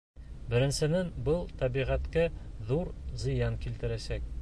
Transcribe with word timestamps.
Беренсенән, 0.53 1.11
был 1.27 1.45
тәбиғәткә 1.61 2.25
ҙур 2.71 2.93
зыян 3.25 3.65
килтерәсәк. 3.67 4.31